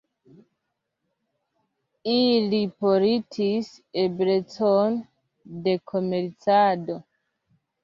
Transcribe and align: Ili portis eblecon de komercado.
Ili 2.13 2.61
portis 2.85 3.69
eblecon 4.07 4.99
de 5.69 5.79
komercado. 5.95 7.01